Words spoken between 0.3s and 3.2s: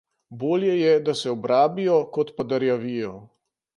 Bolje je, da se obrabijo, kot pa da rjavijo.